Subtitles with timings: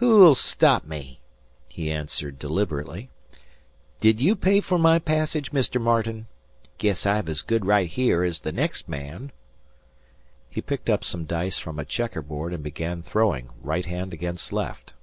[0.00, 1.20] "Who'll stop me?"
[1.68, 3.10] he answered, deliberately.
[4.00, 6.26] "Did you pay for my passage, Mister Martin?
[6.78, 9.30] 'Guess I've as good right here as the next man."
[10.50, 14.94] He picked up some dice from a checkerboard and began throwing, right hand against left.